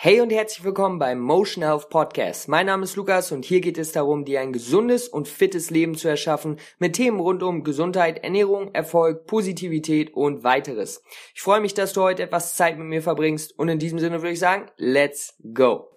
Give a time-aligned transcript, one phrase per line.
[0.00, 2.46] Hey und herzlich willkommen beim Motion Health Podcast.
[2.46, 5.96] Mein Name ist Lukas und hier geht es darum, dir ein gesundes und fittes Leben
[5.96, 11.02] zu erschaffen mit Themen rund um Gesundheit, Ernährung, Erfolg, Positivität und weiteres.
[11.34, 14.22] Ich freue mich, dass du heute etwas Zeit mit mir verbringst und in diesem Sinne
[14.22, 15.90] würde ich sagen, let's go.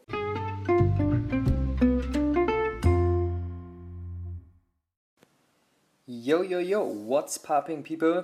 [6.08, 8.24] Yo, yo, yo, what's popping people?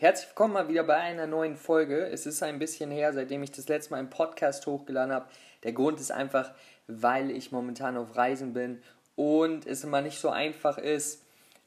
[0.00, 2.06] Herzlich willkommen mal wieder bei einer neuen Folge.
[2.06, 5.26] Es ist ein bisschen her, seitdem ich das letzte Mal einen Podcast hochgeladen habe.
[5.62, 6.52] Der Grund ist einfach,
[6.86, 8.82] weil ich momentan auf Reisen bin
[9.14, 11.22] und es immer nicht so einfach ist,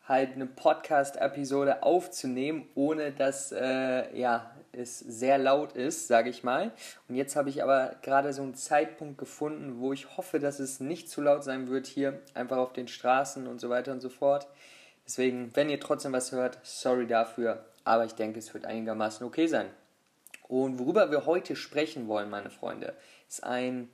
[0.07, 6.71] halt eine Podcast-Episode aufzunehmen, ohne dass äh, ja, es sehr laut ist, sage ich mal.
[7.07, 10.79] Und jetzt habe ich aber gerade so einen Zeitpunkt gefunden, wo ich hoffe, dass es
[10.79, 14.09] nicht zu laut sein wird hier, einfach auf den Straßen und so weiter und so
[14.09, 14.47] fort.
[15.05, 19.47] Deswegen, wenn ihr trotzdem was hört, sorry dafür aber ich denke, es wird einigermaßen okay
[19.47, 19.69] sein.
[20.47, 22.95] Und worüber wir heute sprechen wollen, meine Freunde,
[23.27, 23.89] ist ein,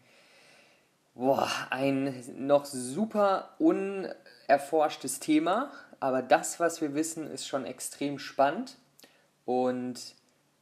[1.16, 8.78] boah, ein noch super unerforschtes Thema, aber das, was wir wissen, ist schon extrem spannend.
[9.46, 10.16] Und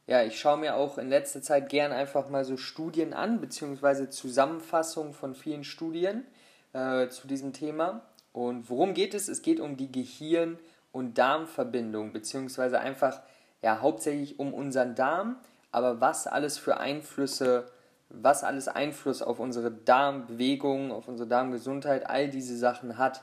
[0.06, 4.08] ja, ich schaue mir auch in letzter Zeit gern einfach mal so Studien an, beziehungsweise
[4.08, 6.26] Zusammenfassungen von vielen Studien
[6.72, 8.02] äh, zu diesem Thema.
[8.32, 9.28] Und worum geht es?
[9.28, 10.58] Es geht um die Gehirn-
[10.92, 13.20] und Darmverbindung, beziehungsweise einfach
[13.62, 15.36] ja hauptsächlich um unseren Darm,
[15.70, 17.70] aber was alles für Einflüsse,
[18.08, 23.22] was alles Einfluss auf unsere Darmbewegung, auf unsere Darmgesundheit, all diese Sachen hat.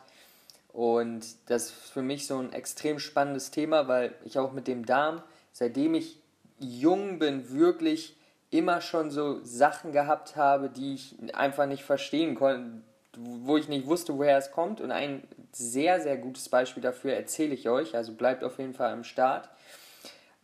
[0.72, 4.86] Und das ist für mich so ein extrem spannendes Thema, weil ich auch mit dem
[4.86, 6.20] Darm, seitdem ich
[6.60, 8.16] jung bin, wirklich
[8.52, 12.82] immer schon so Sachen gehabt habe, die ich einfach nicht verstehen konnte,
[13.18, 14.82] wo ich nicht wusste, woher es kommt.
[14.82, 15.24] Und ein
[15.58, 17.95] sehr, sehr gutes Beispiel dafür erzähle ich euch.
[17.95, 19.50] Also bleibt auf jeden Fall am Start.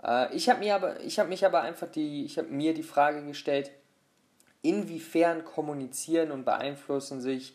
[0.01, 2.83] Äh, ich habe mir aber, ich habe mich aber einfach die, ich habe mir die
[2.83, 3.71] Frage gestellt,
[4.61, 7.53] inwiefern kommunizieren und beeinflussen sich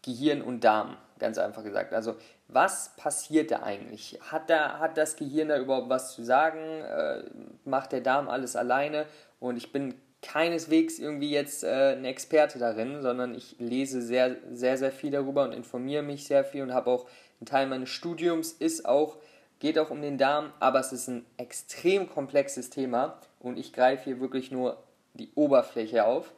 [0.00, 1.92] Gehirn und Darm, ganz einfach gesagt.
[1.92, 2.16] Also
[2.48, 4.18] was passiert da eigentlich?
[4.30, 6.58] Hat, da, hat das Gehirn da überhaupt was zu sagen?
[6.58, 7.24] Äh,
[7.66, 9.04] macht der Darm alles alleine?
[9.40, 14.78] Und ich bin keineswegs irgendwie jetzt äh, ein Experte darin, sondern ich lese sehr, sehr,
[14.78, 17.06] sehr viel darüber und informiere mich sehr viel und habe auch
[17.40, 19.18] ein Teil meines Studiums ist auch,
[19.60, 24.04] geht auch um den Darm, aber es ist ein extrem komplexes Thema und ich greife
[24.04, 26.32] hier wirklich nur die Oberfläche auf.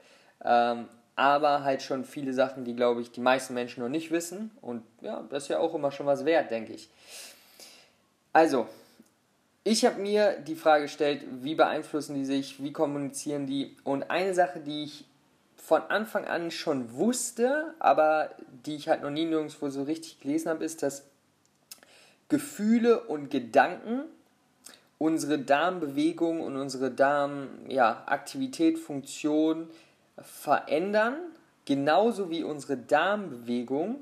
[0.44, 4.50] Ähm, aber halt schon viele Sachen, die, glaube ich, die meisten Menschen noch nicht wissen.
[4.60, 6.91] Und ja, das ist ja auch immer schon was wert, denke ich.
[8.34, 8.66] Also,
[9.66, 13.75] ich habe mir die Frage gestellt, wie beeinflussen die sich, wie kommunizieren die.
[13.82, 15.06] Und eine Sache, die ich
[15.56, 18.31] von Anfang an schon wusste, aber
[18.65, 21.09] die ich halt noch nie nirgendwo so richtig gelesen habe, ist, dass
[22.28, 24.04] Gefühle und Gedanken
[24.99, 29.69] unsere Darmbewegung und unsere Darmaktivität, ja, Funktion
[30.22, 31.16] verändern,
[31.65, 33.97] genauso wie unsere Darmbewegung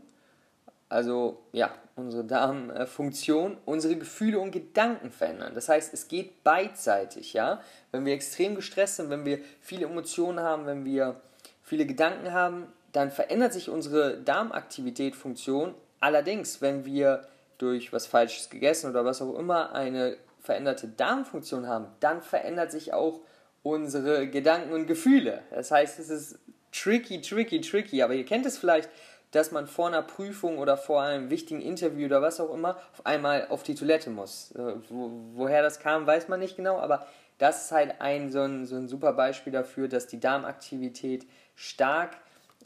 [0.88, 5.54] also ja, unsere Darmfunktion, unsere Gefühle und Gedanken verändern.
[5.54, 7.60] Das heißt, es geht beidseitig, ja.
[7.92, 11.20] Wenn wir extrem gestresst sind, wenn wir viele Emotionen haben, wenn wir
[11.62, 15.74] viele Gedanken haben, dann verändert sich unsere Darmaktivität, Funktion.
[16.00, 17.26] Allerdings, wenn wir
[17.58, 22.92] durch was Falsches gegessen oder was auch immer eine veränderte Darmfunktion haben, dann verändert sich
[22.92, 23.20] auch
[23.62, 25.42] unsere Gedanken und Gefühle.
[25.50, 26.38] Das heißt, es ist
[26.70, 28.02] tricky, tricky, tricky.
[28.02, 28.90] Aber ihr kennt es vielleicht,
[29.34, 33.04] dass man vor einer Prüfung oder vor einem wichtigen Interview oder was auch immer auf
[33.04, 34.54] einmal auf die Toilette muss.
[34.88, 37.06] Wo, woher das kam, weiß man nicht genau, aber
[37.38, 42.16] das ist halt ein so, ein so ein super Beispiel dafür, dass die Darmaktivität stark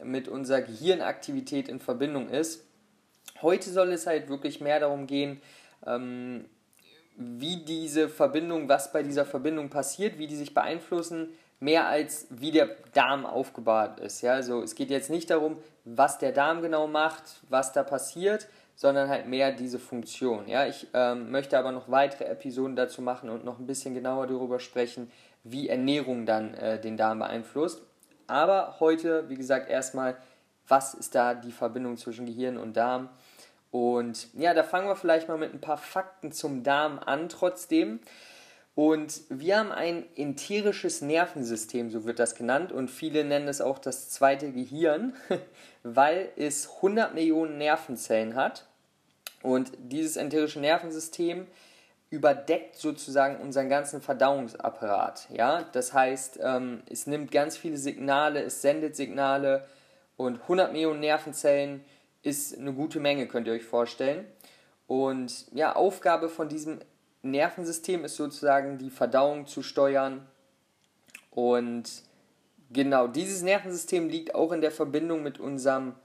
[0.03, 2.65] mit unserer Gehirnaktivität in Verbindung ist.
[3.41, 5.41] Heute soll es halt wirklich mehr darum gehen,
[5.85, 6.45] ähm,
[7.15, 12.51] wie diese Verbindung, was bei dieser Verbindung passiert, wie die sich beeinflussen, mehr als wie
[12.51, 14.21] der Darm aufgebaut ist.
[14.21, 14.33] Ja?
[14.33, 19.09] Also es geht jetzt nicht darum, was der Darm genau macht, was da passiert, sondern
[19.09, 20.47] halt mehr diese Funktion.
[20.47, 20.65] Ja?
[20.65, 24.59] Ich ähm, möchte aber noch weitere Episoden dazu machen und noch ein bisschen genauer darüber
[24.59, 25.11] sprechen,
[25.43, 27.81] wie Ernährung dann äh, den Darm beeinflusst.
[28.27, 30.15] Aber heute, wie gesagt, erstmal,
[30.67, 33.09] was ist da die Verbindung zwischen Gehirn und Darm?
[33.71, 37.99] Und ja, da fangen wir vielleicht mal mit ein paar Fakten zum Darm an trotzdem.
[38.79, 43.77] Und wir haben ein enterisches Nervensystem, so wird das genannt, und viele nennen es auch
[43.77, 45.15] das zweite Gehirn,
[45.83, 48.67] weil es 100 Millionen Nervenzellen hat.
[49.43, 51.45] Und dieses enterische Nervensystem
[52.09, 55.27] überdeckt sozusagen unseren ganzen Verdauungsapparat.
[55.29, 55.63] Ja?
[55.73, 59.65] Das heißt, ähm, es nimmt ganz viele Signale, es sendet Signale
[60.15, 61.83] und 100 Millionen Nervenzellen
[62.23, 64.25] ist eine gute Menge, könnt ihr euch vorstellen.
[64.87, 66.79] Und ja, Aufgabe von diesem
[67.21, 70.25] Nervensystem ist sozusagen die Verdauung zu steuern
[71.31, 72.03] und
[72.71, 75.95] Genau, dieses Nervensystem liegt auch in der Verbindung mit unserem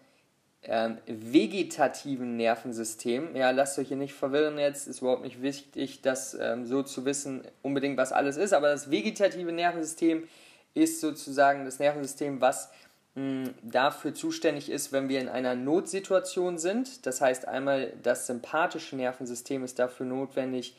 [0.62, 3.37] ähm, vegetativen Nervensystem.
[3.37, 7.05] Ja, lasst euch hier nicht verwirren jetzt, ist überhaupt nicht wichtig, das ähm, so zu
[7.05, 10.26] wissen, unbedingt was alles ist, aber das vegetative Nervensystem
[10.72, 12.70] ist sozusagen das Nervensystem, was
[13.14, 17.05] mh, dafür zuständig ist, wenn wir in einer Notsituation sind.
[17.05, 20.75] Das heißt einmal, das sympathische Nervensystem ist dafür notwendig,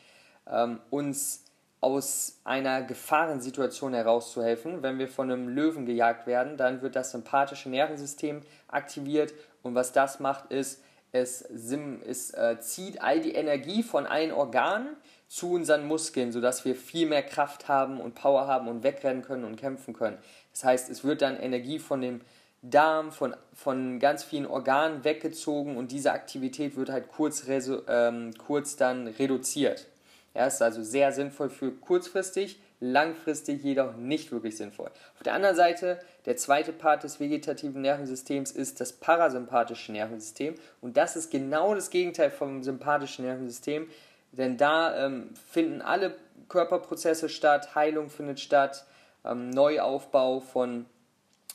[0.50, 1.44] ähm, uns
[1.80, 4.82] aus einer Gefahrensituation herauszuhelfen.
[4.82, 9.92] Wenn wir von einem Löwen gejagt werden, dann wird das sympathische Nervensystem aktiviert und was
[9.92, 10.82] das macht, ist,
[11.12, 14.96] es, es äh, zieht all die Energie von allen Organen
[15.28, 19.44] zu unseren Muskeln, sodass wir viel mehr Kraft haben und Power haben und wegrennen können
[19.44, 20.18] und kämpfen können.
[20.52, 22.20] Das heißt, es wird dann Energie von dem
[22.62, 27.44] Darm, von, von ganz vielen Organen weggezogen und diese Aktivität wird halt kurz,
[27.88, 29.86] ähm, kurz dann reduziert.
[30.36, 34.90] Er ist also sehr sinnvoll für kurzfristig, langfristig jedoch nicht wirklich sinnvoll.
[35.14, 40.98] Auf der anderen Seite, der zweite Part des vegetativen Nervensystems ist das parasympathische Nervensystem und
[40.98, 43.88] das ist genau das Gegenteil vom sympathischen Nervensystem,
[44.32, 46.14] denn da ähm, finden alle
[46.50, 48.84] Körperprozesse statt, Heilung findet statt,
[49.24, 50.84] ähm, Neuaufbau von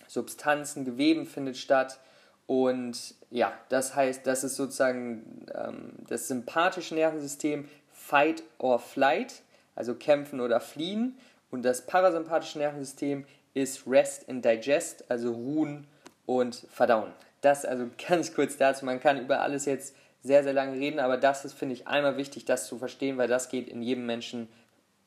[0.07, 1.99] Substanzen, Geweben findet statt
[2.47, 7.69] und ja, das heißt, das ist sozusagen ähm, das sympathische Nervensystem
[8.11, 9.41] Fight or Flight,
[9.73, 11.17] also kämpfen oder fliehen.
[11.49, 15.87] Und das parasympathische Nervensystem ist Rest and Digest, also ruhen
[16.25, 17.13] und verdauen.
[17.39, 18.83] Das also ganz kurz dazu.
[18.83, 22.17] Man kann über alles jetzt sehr, sehr lange reden, aber das ist, finde ich, einmal
[22.17, 24.49] wichtig, das zu verstehen, weil das geht in jedem Menschen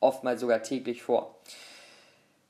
[0.00, 1.38] oftmals sogar täglich vor.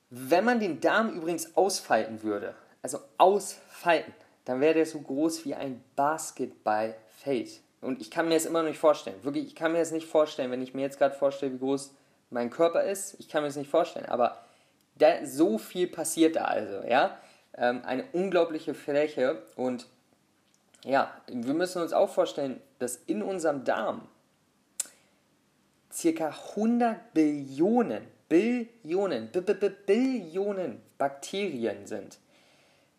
[0.09, 4.13] Wenn man den Darm übrigens ausfalten würde, also ausfalten,
[4.45, 7.59] dann wäre der so groß wie ein Basketballfeld.
[7.85, 9.23] Und ich kann mir das immer noch nicht vorstellen.
[9.23, 11.93] Wirklich, ich kann mir das nicht vorstellen, wenn ich mir jetzt gerade vorstelle, wie groß
[12.31, 13.15] mein Körper ist.
[13.19, 14.07] Ich kann mir das nicht vorstellen.
[14.07, 14.43] Aber
[14.97, 17.17] da, so viel passiert da also, ja.
[17.57, 19.43] Ähm, eine unglaubliche Fläche.
[19.55, 19.87] Und
[20.83, 24.07] ja, wir müssen uns auch vorstellen, dass in unserem Darm
[25.91, 32.17] circa 100 Billionen, Billionen, B -B -B Billionen Bakterien sind.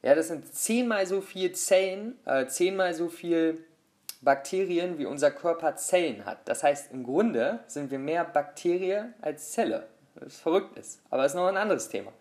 [0.02, 3.64] Ja, das sind zehnmal so viel Zellen, äh, zehnmal so viel
[4.26, 6.46] Bakterien wie unser Körper Zellen hat.
[6.46, 9.86] Das heißt, im Grunde sind wir mehr Bakterie als Zelle.
[10.16, 11.00] Was verrückt ist.
[11.10, 12.12] Aber das ist noch ein anderes Thema.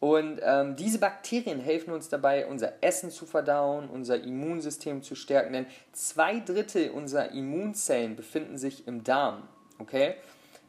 [0.00, 5.52] Und ähm, diese Bakterien helfen uns dabei, unser Essen zu verdauen, unser Immunsystem zu stärken,
[5.52, 9.46] denn zwei Drittel unserer Immunzellen befinden sich im Darm.
[9.78, 10.16] Okay?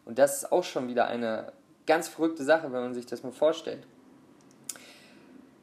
[0.06, 1.52] Und das ist auch schon wieder eine
[1.88, 3.88] ganz verrückte Sache, wenn man sich das mal vorstellt.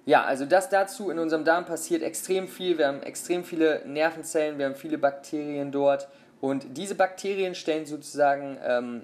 [0.07, 2.79] Ja, also das dazu, in unserem Darm passiert extrem viel.
[2.79, 6.09] Wir haben extrem viele Nervenzellen, wir haben viele Bakterien dort.
[6.41, 9.03] Und diese Bakterien stellen sozusagen ähm,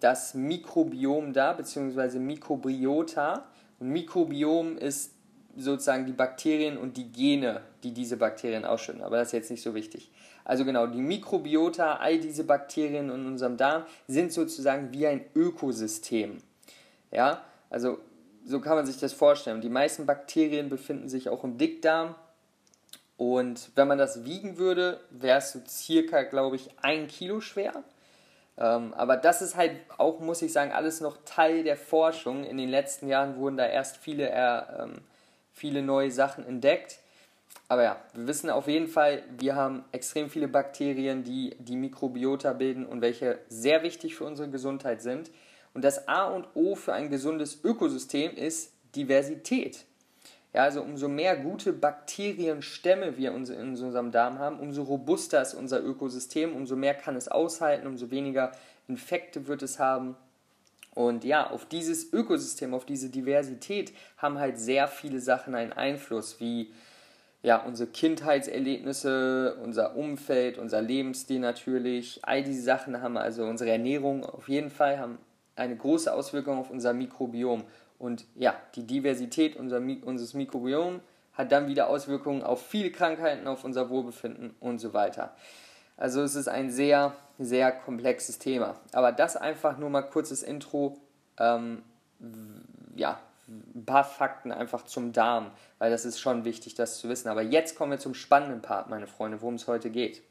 [0.00, 3.44] das Mikrobiom dar, beziehungsweise Mikrobiota.
[3.78, 5.12] Und Mikrobiom ist
[5.56, 9.02] sozusagen die Bakterien und die Gene, die diese Bakterien ausschütten.
[9.02, 10.10] Aber das ist jetzt nicht so wichtig.
[10.44, 16.38] Also genau, die Mikrobiota, all diese Bakterien in unserem Darm sind sozusagen wie ein Ökosystem.
[17.10, 17.98] Ja, also
[18.44, 19.60] so kann man sich das vorstellen.
[19.60, 22.14] Die meisten Bakterien befinden sich auch im Dickdarm.
[23.16, 27.84] Und wenn man das wiegen würde, wäre es so circa, glaube ich, ein Kilo schwer.
[28.56, 32.44] Ähm, aber das ist halt auch, muss ich sagen, alles noch Teil der Forschung.
[32.44, 34.94] In den letzten Jahren wurden da erst viele, ähm,
[35.52, 36.98] viele neue Sachen entdeckt.
[37.68, 42.52] Aber ja, wir wissen auf jeden Fall, wir haben extrem viele Bakterien, die die Mikrobiota
[42.52, 45.30] bilden und welche sehr wichtig für unsere Gesundheit sind.
[45.74, 49.84] Und das A und O für ein gesundes Ökosystem ist Diversität.
[50.52, 55.82] Ja, also umso mehr gute Bakterienstämme wir in unserem Darm haben, umso robuster ist unser
[55.82, 58.52] Ökosystem, umso mehr kann es aushalten, umso weniger
[58.86, 60.16] Infekte wird es haben.
[60.94, 66.38] Und ja, auf dieses Ökosystem, auf diese Diversität haben halt sehr viele Sachen einen Einfluss,
[66.38, 66.72] wie
[67.42, 72.20] ja, unsere Kindheitserlebnisse, unser Umfeld, unser Lebensstil natürlich.
[72.22, 75.18] All diese Sachen haben also unsere Ernährung auf jeden Fall, haben
[75.56, 77.64] eine große Auswirkung auf unser Mikrobiom.
[77.98, 81.00] Und ja, die Diversität unser, unseres Mikrobioms
[81.32, 85.34] hat dann wieder Auswirkungen auf viele Krankheiten, auf unser Wohlbefinden und so weiter.
[85.96, 88.76] Also es ist ein sehr, sehr komplexes Thema.
[88.92, 90.98] Aber das einfach nur mal kurzes Intro.
[91.38, 91.82] Ähm,
[92.96, 93.18] ja,
[93.48, 97.28] ein paar Fakten einfach zum Darm, weil das ist schon wichtig, das zu wissen.
[97.28, 100.22] Aber jetzt kommen wir zum spannenden Part, meine Freunde, worum es heute geht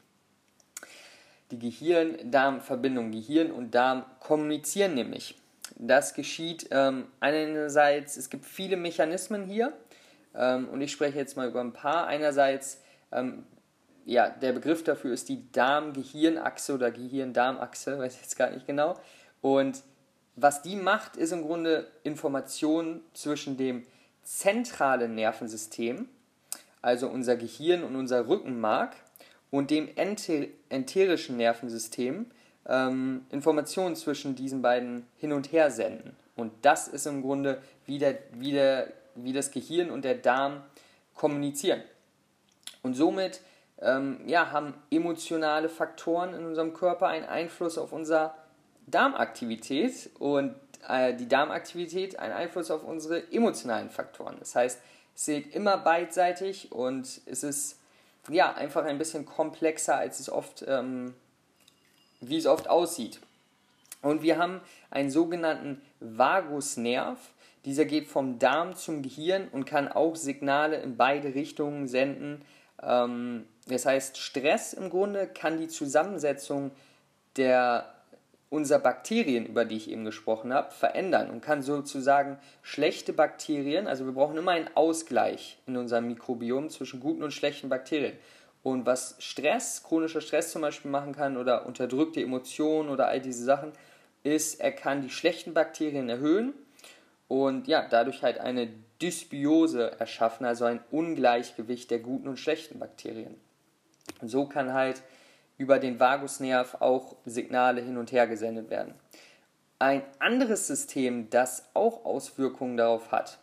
[1.58, 3.12] die Gehirn-Darm-Verbindung.
[3.12, 5.36] Gehirn und Darm kommunizieren nämlich.
[5.76, 9.72] Das geschieht ähm, einerseits, es gibt viele Mechanismen hier
[10.34, 12.06] ähm, und ich spreche jetzt mal über ein paar.
[12.06, 12.80] Einerseits,
[13.12, 13.44] ähm,
[14.04, 18.94] ja, der Begriff dafür ist die Darm-Gehirn-Achse oder Gehirn-Darm-Achse, weiß ich jetzt gar nicht genau.
[19.40, 19.82] Und
[20.36, 23.84] was die macht, ist im Grunde Information zwischen dem
[24.22, 26.08] zentralen Nervensystem,
[26.82, 28.96] also unser Gehirn und unser Rückenmark,
[29.54, 32.26] und dem enterischen Nervensystem
[32.66, 36.16] ähm, Informationen zwischen diesen beiden hin und her senden.
[36.34, 40.64] Und das ist im Grunde, wie, der, wie, der, wie das Gehirn und der Darm
[41.14, 41.80] kommunizieren.
[42.82, 43.42] Und somit
[43.80, 48.34] ähm, ja, haben emotionale Faktoren in unserem Körper einen Einfluss auf unsere
[48.88, 50.56] Darmaktivität und
[50.88, 54.34] äh, die Darmaktivität einen Einfluss auf unsere emotionalen Faktoren.
[54.40, 54.80] Das heißt,
[55.14, 57.78] es geht immer beidseitig und es ist
[58.28, 61.14] ja einfach ein bisschen komplexer, als es oft, ähm,
[62.20, 63.20] wie es oft aussieht.
[64.02, 67.18] Und wir haben einen sogenannten Vagusnerv.
[67.64, 72.42] Dieser geht vom Darm zum Gehirn und kann auch Signale in beide Richtungen senden.
[72.82, 76.70] Ähm, das heißt, Stress im Grunde kann die Zusammensetzung
[77.36, 77.93] der
[78.54, 84.06] unserer Bakterien, über die ich eben gesprochen habe, verändern und kann sozusagen schlechte Bakterien, also
[84.06, 88.16] wir brauchen immer einen Ausgleich in unserem Mikrobiom zwischen guten und schlechten Bakterien.
[88.62, 93.42] Und was Stress, chronischer Stress zum Beispiel machen kann oder unterdrückte Emotionen oder all diese
[93.42, 93.72] Sachen,
[94.22, 96.54] ist, er kann die schlechten Bakterien erhöhen
[97.26, 98.68] und ja, dadurch halt eine
[99.02, 103.34] Dysbiose erschaffen, also ein Ungleichgewicht der guten und schlechten Bakterien.
[104.20, 105.02] Und so kann halt
[105.58, 108.94] über den Vagusnerv auch Signale hin und her gesendet werden.
[109.78, 113.38] Ein anderes System, das auch Auswirkungen darauf hat.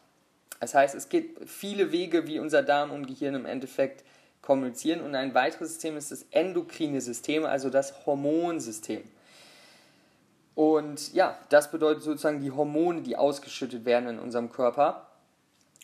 [0.59, 4.03] Das heißt, es gibt viele Wege, wie unser Darm und Gehirn im Endeffekt
[4.41, 5.01] kommunizieren.
[5.01, 9.03] Und ein weiteres System ist das endokrine System, also das Hormonsystem.
[10.55, 15.07] Und ja, das bedeutet sozusagen die Hormone, die ausgeschüttet werden in unserem Körper.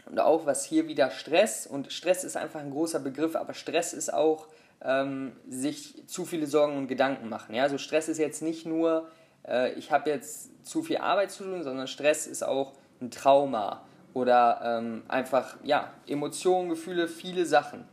[0.05, 3.93] Und auch was hier wieder Stress, und Stress ist einfach ein großer Begriff, aber Stress
[3.93, 4.47] ist auch
[4.83, 7.55] ähm, sich zu viele Sorgen und Gedanken machen.
[7.55, 7.63] Ja?
[7.63, 9.07] Also Stress ist jetzt nicht nur,
[9.47, 13.83] äh, ich habe jetzt zu viel Arbeit zu tun, sondern Stress ist auch ein Trauma
[14.13, 17.85] oder ähm, einfach ja, Emotionen, Gefühle, viele Sachen.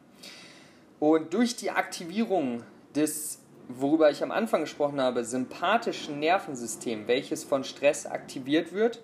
[1.00, 2.62] Und durch die Aktivierung
[2.94, 9.02] des, worüber ich am Anfang gesprochen habe, sympathischen Nervensystems, welches von Stress aktiviert wird,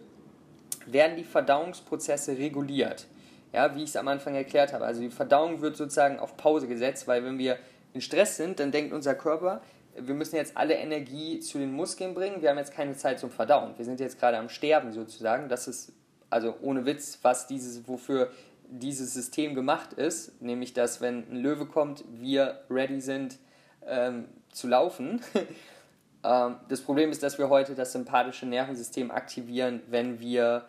[0.87, 3.07] werden die Verdauungsprozesse reguliert.
[3.53, 4.85] Ja, wie ich es am Anfang erklärt habe.
[4.85, 7.59] Also die Verdauung wird sozusagen auf Pause gesetzt, weil wenn wir
[7.93, 9.61] in Stress sind, dann denkt unser Körper,
[9.97, 13.31] wir müssen jetzt alle Energie zu den Muskeln bringen, wir haben jetzt keine Zeit zum
[13.31, 13.75] Verdauen.
[13.77, 15.49] Wir sind jetzt gerade am Sterben sozusagen.
[15.49, 15.93] Das ist
[16.31, 18.31] also ohne Witz, was dieses, wofür
[18.69, 23.39] dieses System gemacht ist, nämlich dass wenn ein Löwe kommt, wir ready sind
[23.85, 25.21] ähm, zu laufen.
[26.25, 30.67] ähm, das Problem ist, dass wir heute das sympathische Nervensystem aktivieren, wenn wir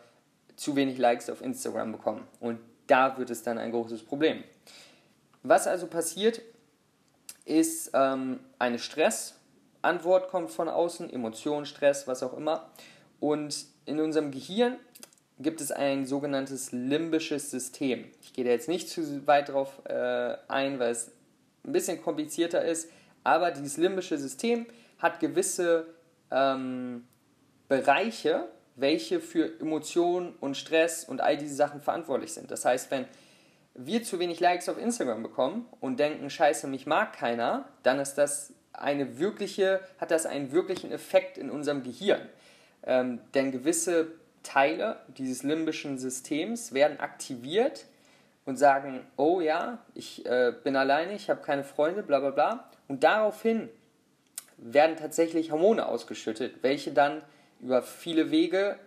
[0.55, 2.27] zu wenig Likes auf Instagram bekommen.
[2.39, 2.59] Und
[2.91, 4.43] da wird es dann ein großes Problem.
[5.43, 6.41] Was also passiert,
[7.45, 12.69] ist ähm, eine Stressantwort kommt von außen, Emotion, Stress, was auch immer.
[13.19, 14.75] Und in unserem Gehirn
[15.39, 18.05] gibt es ein sogenanntes limbisches System.
[18.21, 21.11] Ich gehe da jetzt nicht zu weit drauf äh, ein, weil es
[21.63, 22.89] ein bisschen komplizierter ist,
[23.23, 24.65] aber dieses limbische System
[24.99, 25.87] hat gewisse
[26.29, 27.07] ähm,
[27.69, 32.51] Bereiche, welche für Emotionen und Stress und all diese Sachen verantwortlich sind.
[32.51, 33.05] Das heißt, wenn
[33.73, 38.15] wir zu wenig Likes auf Instagram bekommen und denken, scheiße, mich mag keiner, dann ist
[38.15, 42.21] das eine wirkliche, hat das einen wirklichen Effekt in unserem Gehirn.
[42.83, 44.07] Ähm, denn gewisse
[44.43, 47.85] Teile dieses limbischen Systems werden aktiviert
[48.45, 52.69] und sagen, oh ja, ich äh, bin alleine, ich habe keine Freunde, bla bla bla.
[52.87, 53.69] Und daraufhin
[54.57, 57.21] werden tatsächlich Hormone ausgeschüttet, welche dann
[57.61, 58.77] über viele Wege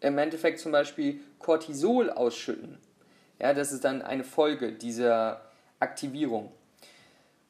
[0.00, 2.78] im Endeffekt zum Beispiel Cortisol ausschütten.
[3.38, 5.40] Ja, das ist dann eine Folge dieser
[5.78, 6.52] Aktivierung.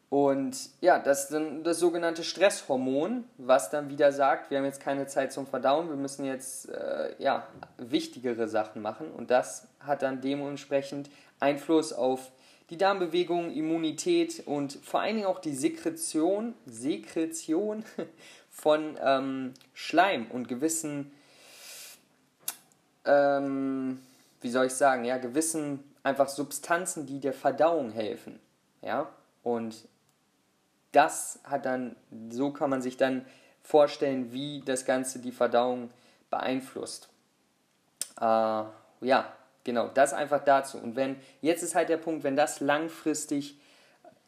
[0.08, 4.82] Und ja, das ist dann das sogenannte Stresshormon, was dann wieder sagt, wir haben jetzt
[4.82, 7.46] keine Zeit zum Verdauen, wir müssen jetzt äh, ja,
[7.78, 9.08] wichtigere Sachen machen.
[9.12, 12.32] Und das hat dann dementsprechend Einfluss auf
[12.70, 17.84] die Darmbewegung, Immunität und vor allen Dingen auch die Sekretion, Sekretion
[18.50, 21.12] von ähm, Schleim und gewissen,
[23.04, 24.00] ähm,
[24.40, 28.40] wie soll ich sagen, ja, gewissen einfach Substanzen, die der Verdauung helfen.
[28.82, 29.08] Ja,
[29.42, 29.88] und
[30.92, 31.96] das hat dann,
[32.30, 33.24] so kann man sich dann
[33.62, 35.90] vorstellen, wie das Ganze die Verdauung
[36.30, 37.08] beeinflusst.
[38.20, 39.32] Äh, ja,
[39.64, 40.78] genau, das einfach dazu.
[40.78, 43.58] Und wenn, jetzt ist halt der Punkt, wenn das langfristig,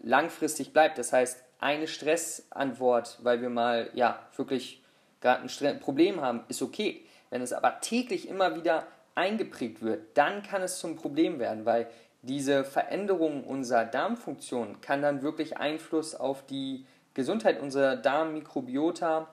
[0.01, 4.83] langfristig bleibt, das heißt, eine Stressantwort, weil wir mal, ja, wirklich
[5.21, 7.05] gerade ein Problem haben, ist okay.
[7.31, 11.89] Wenn es aber täglich immer wieder eingeprägt wird, dann kann es zum Problem werden, weil
[12.23, 19.29] diese Veränderung unserer Darmfunktion kann dann wirklich Einfluss auf die Gesundheit unserer Darmmikrobiota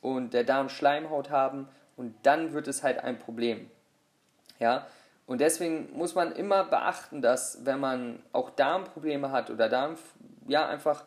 [0.00, 3.70] und der Darmschleimhaut haben und dann wird es halt ein Problem.
[4.58, 4.86] Ja?
[5.26, 9.96] Und deswegen muss man immer beachten, dass wenn man auch Darmprobleme hat oder Darm,
[10.46, 11.04] ja, einfach,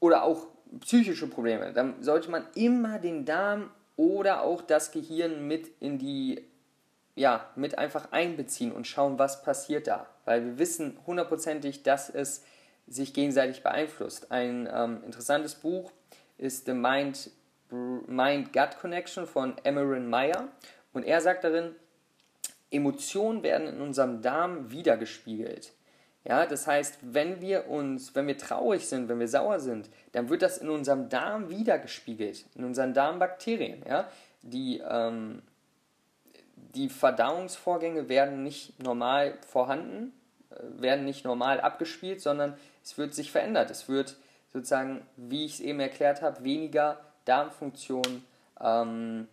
[0.00, 0.46] oder auch
[0.80, 6.44] psychische Probleme, dann sollte man immer den Darm oder auch das Gehirn mit in die,
[7.14, 10.06] ja, mit einfach einbeziehen und schauen, was passiert da.
[10.24, 12.44] Weil wir wissen hundertprozentig, dass es
[12.86, 14.30] sich gegenseitig beeinflusst.
[14.30, 15.92] Ein ähm, interessantes Buch
[16.38, 17.30] ist The Mind,
[17.70, 20.48] Mind-Gut Connection von Emerin Meyer
[20.92, 21.74] und er sagt darin,
[22.70, 25.72] Emotionen werden in unserem Darm wiedergespiegelt.
[26.28, 30.28] Ja, das heißt, wenn wir uns, wenn wir traurig sind, wenn wir sauer sind, dann
[30.28, 33.84] wird das in unserem Darm wiedergespiegelt, in unseren Darmbakterien.
[33.88, 34.08] Ja,
[34.42, 35.42] die, ähm,
[36.74, 40.12] die Verdauungsvorgänge werden nicht normal vorhanden,
[40.50, 43.70] äh, werden nicht normal abgespielt, sondern es wird sich verändert.
[43.70, 44.16] Es wird
[44.52, 48.24] sozusagen, wie ich es eben erklärt habe, weniger Darmfunktion,
[48.60, 49.28] ähm,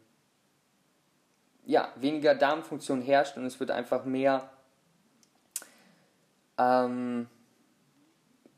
[1.65, 4.47] ja, weniger Darmfunktion herrscht und es wird einfach mehr
[6.57, 7.27] ähm,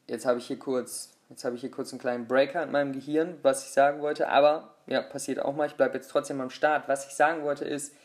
[0.07, 2.93] jetzt habe ich hier kurz, jetzt habe ich hier kurz einen kleinen Breaker in meinem
[2.93, 5.67] Gehirn, was ich sagen wollte, aber ja, passiert auch mal.
[5.67, 6.87] Ich bleibe jetzt trotzdem am Start.
[6.87, 7.95] Was ich sagen wollte ist,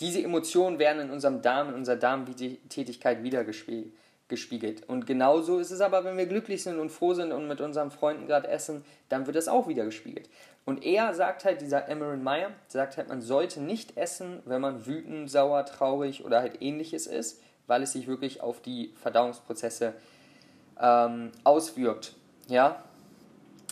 [0.00, 4.88] diese Emotionen werden in unserem Darm, in unserer Darmtätigkeit wiedergespiegelt.
[4.88, 7.90] Und genauso ist es aber, wenn wir glücklich sind und froh sind und mit unseren
[7.90, 10.28] Freunden gerade essen, dann wird das auch wiedergespiegelt.
[10.66, 14.84] Und er sagt halt, dieser Emerin Meyer, sagt halt, man sollte nicht essen, wenn man
[14.84, 19.94] wütend, sauer, traurig oder halt ähnliches ist, weil es sich wirklich auf die Verdauungsprozesse
[20.80, 22.14] ähm, auswirkt.
[22.48, 22.82] Ja,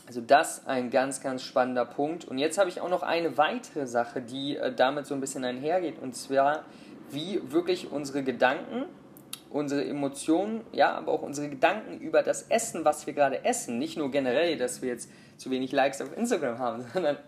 [0.06, 2.24] also das ein ganz, ganz spannender Punkt.
[2.24, 5.44] Und jetzt habe ich auch noch eine weitere Sache, die äh, damit so ein bisschen
[5.44, 6.64] einhergeht, und zwar
[7.10, 8.84] wie wirklich unsere Gedanken,
[9.50, 13.96] unsere Emotionen, ja, aber auch unsere Gedanken über das Essen, was wir gerade essen, nicht
[13.96, 17.18] nur generell, dass wir jetzt zu wenig Likes auf Instagram haben, sondern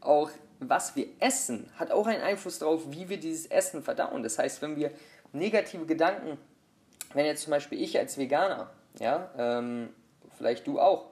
[0.00, 0.30] auch
[0.60, 4.22] was wir essen, hat auch einen Einfluss darauf, wie wir dieses Essen verdauen.
[4.22, 4.92] Das heißt, wenn wir
[5.34, 6.38] negative Gedanken,
[7.12, 9.90] wenn jetzt zum Beispiel ich als Veganer, ja, ähm,
[10.36, 11.10] vielleicht du auch,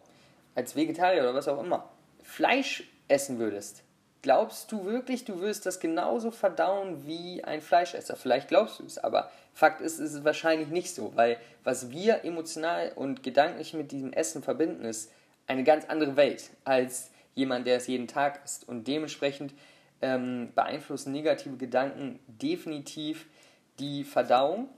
[0.55, 1.88] als Vegetarier oder was auch immer,
[2.23, 3.83] Fleisch essen würdest,
[4.23, 8.16] glaubst du wirklich, du würdest das genauso verdauen wie ein Fleischesser?
[8.16, 12.25] Vielleicht glaubst du es, aber Fakt ist, ist es wahrscheinlich nicht so, weil was wir
[12.25, 15.12] emotional und gedanklich mit diesem Essen verbinden, ist
[15.46, 18.66] eine ganz andere Welt als jemand, der es jeden Tag isst.
[18.68, 19.53] Und dementsprechend
[20.01, 23.27] ähm, beeinflussen negative Gedanken definitiv
[23.83, 24.68] die Verdauung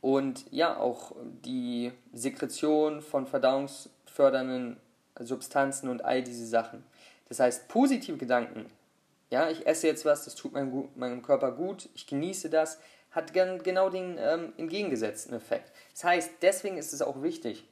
[0.00, 4.78] und ja auch die Sekretion von verdauungsfördernden
[5.20, 6.84] Substanzen und all diese Sachen.
[7.28, 8.66] Das heißt, positive Gedanken,
[9.30, 12.78] ja, ich esse jetzt was, das tut meinem, meinem Körper gut, ich genieße das,
[13.10, 15.72] hat genau den ähm, entgegengesetzten Effekt.
[15.92, 17.64] Das heißt, deswegen ist es auch wichtig,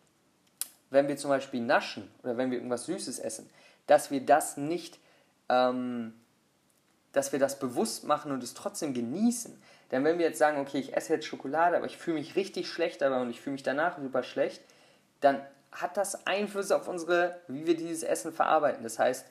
[0.91, 3.49] wenn wir zum Beispiel naschen oder wenn wir irgendwas Süßes essen,
[3.87, 4.99] dass wir das nicht,
[5.49, 6.15] ähm,
[7.15, 9.61] dass wir das bewusst machen und es trotzdem genießen.
[9.91, 12.69] Denn wenn wir jetzt sagen, okay, ich esse jetzt Schokolade, aber ich fühle mich richtig
[12.69, 14.63] schlecht dabei und ich fühle mich danach super schlecht,
[15.21, 15.41] dann
[15.73, 18.83] hat das Einflüsse auf unsere, wie wir dieses Essen verarbeiten.
[18.83, 19.27] Das heißt,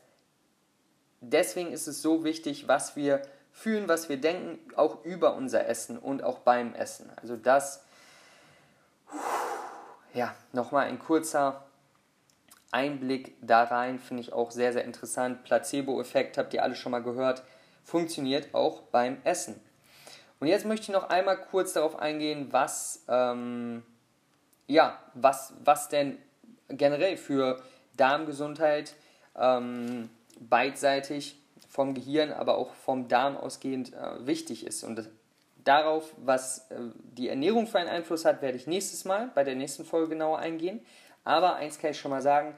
[1.22, 5.98] deswegen ist es so wichtig, was wir fühlen, was wir denken, auch über unser Essen
[5.98, 7.12] und auch beim Essen.
[7.22, 7.84] Also das,
[10.13, 11.65] ja, nochmal ein kurzer
[12.72, 15.43] Einblick da rein, finde ich auch sehr, sehr interessant.
[15.43, 17.43] Placebo-Effekt, habt ihr alle schon mal gehört,
[17.84, 19.60] funktioniert auch beim Essen.
[20.39, 23.84] Und jetzt möchte ich noch einmal kurz darauf eingehen, was, ähm,
[24.67, 26.17] ja, was, was denn
[26.69, 27.62] generell für
[27.96, 28.96] Darmgesundheit
[29.38, 34.84] ähm, beidseitig vom Gehirn, aber auch vom Darm ausgehend äh, wichtig ist.
[34.84, 35.10] Und
[35.63, 36.76] darauf, was äh,
[37.17, 40.39] die Ernährung für einen Einfluss hat, werde ich nächstes Mal bei der nächsten Folge genauer
[40.39, 40.86] eingehen.
[41.24, 42.54] Aber eins kann ich schon mal sagen,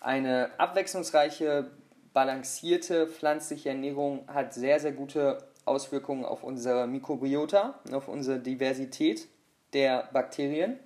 [0.00, 1.70] eine abwechslungsreiche,
[2.12, 9.28] balancierte pflanzliche Ernährung hat sehr, sehr gute Auswirkungen auf unser Mikrobiota, auf unsere Diversität
[9.72, 10.78] der Bakterien.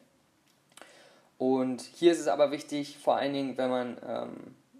[1.38, 4.36] Und hier ist es aber wichtig, vor allen Dingen, wenn man ähm,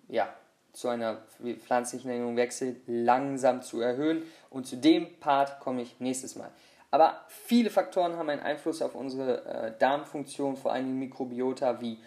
[0.09, 0.29] ja,
[0.73, 1.23] zu einer
[1.65, 4.23] pflanzlichen Ernährung wechselt, langsam zu erhöhen.
[4.51, 6.51] Und zu dem Part komme ich nächstes Mal.
[6.91, 11.99] Aber viele Faktoren haben einen Einfluss auf unsere äh, Darmfunktion, vor allem Mikrobiota, wie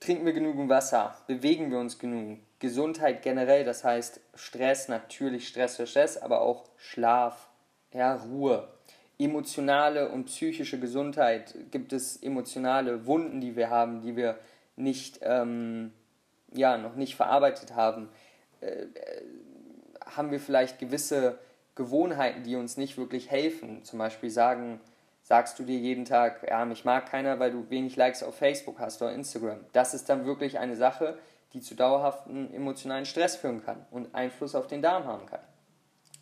[0.00, 5.76] trinken wir genügend Wasser, bewegen wir uns genug, Gesundheit generell, das heißt Stress, natürlich Stress
[5.76, 7.48] für Stress, aber auch Schlaf,
[7.92, 8.68] ja, Ruhe,
[9.18, 11.56] emotionale und psychische Gesundheit.
[11.72, 14.38] Gibt es emotionale Wunden, die wir haben, die wir
[14.76, 15.92] nicht, ähm,
[16.54, 18.08] ja, noch nicht verarbeitet haben?
[18.60, 18.86] Äh, äh,
[20.06, 21.40] haben wir vielleicht gewisse
[21.74, 23.82] Gewohnheiten, die uns nicht wirklich helfen?
[23.82, 24.78] Zum Beispiel sagen,
[25.24, 28.78] sagst du dir jeden Tag, ja, mich mag keiner, weil du wenig Likes auf Facebook
[28.78, 29.58] hast oder Instagram.
[29.72, 31.18] Das ist dann wirklich eine Sache,
[31.52, 35.40] die zu dauerhaften emotionalen Stress führen kann und Einfluss auf den Darm haben kann.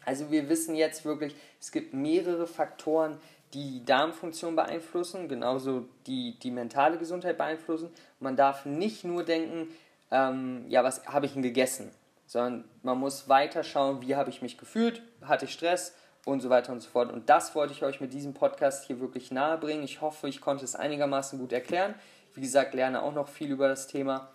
[0.04, 3.18] Also wir wissen jetzt wirklich, es gibt mehrere Faktoren,
[3.52, 7.90] die Darmfunktion beeinflussen, genauso die, die mentale Gesundheit beeinflussen.
[8.20, 9.68] Man darf nicht nur denken,
[10.10, 11.90] ähm, ja, was habe ich denn gegessen,
[12.26, 16.50] sondern man muss weiter schauen, wie habe ich mich gefühlt, hatte ich Stress und so
[16.50, 17.12] weiter und so fort.
[17.12, 19.82] Und das wollte ich euch mit diesem Podcast hier wirklich nahe bringen.
[19.82, 21.94] Ich hoffe, ich konnte es einigermaßen gut erklären.
[22.34, 24.28] Wie gesagt, lerne auch noch viel über das Thema,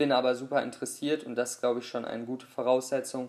[0.00, 3.28] bin aber super interessiert und das glaube ich, schon eine gute Voraussetzung.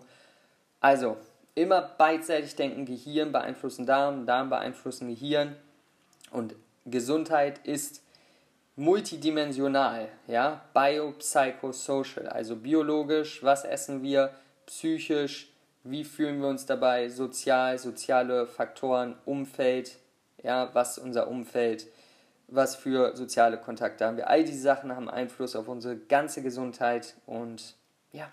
[0.80, 1.18] Also,
[1.54, 5.54] immer beidseitig denken, Gehirn beeinflussen Darm, Darm beeinflussen Gehirn
[6.30, 6.54] und
[6.86, 8.02] Gesundheit ist
[8.74, 14.30] multidimensional, ja, biopsychosocial, also biologisch, was essen wir,
[14.64, 15.52] psychisch,
[15.84, 19.98] wie fühlen wir uns dabei, sozial, soziale Faktoren, Umfeld,
[20.42, 21.86] ja, was unser Umfeld,
[22.54, 24.28] was für soziale Kontakte haben wir.
[24.28, 27.74] All diese Sachen haben Einfluss auf unsere ganze Gesundheit und
[28.12, 28.30] ja,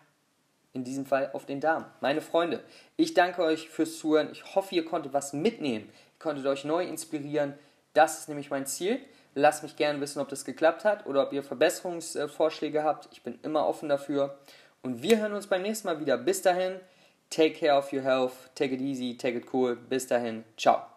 [0.74, 1.86] in diesem Fall auf den Darm.
[2.02, 2.64] Meine Freunde,
[2.98, 4.30] ich danke euch fürs Zuhören.
[4.32, 5.86] Ich hoffe, ihr konntet was mitnehmen.
[5.88, 7.54] Ihr konntet euch neu inspirieren.
[7.94, 9.00] Das ist nämlich mein Ziel.
[9.36, 13.10] Lasst mich gerne wissen, ob das geklappt hat oder ob ihr Verbesserungsvorschläge habt.
[13.12, 14.38] Ich bin immer offen dafür.
[14.82, 16.18] Und wir hören uns beim nächsten Mal wieder.
[16.18, 16.80] Bis dahin,
[17.30, 19.76] take care of your health, take it easy, take it cool.
[19.76, 20.88] Bis dahin, ciao.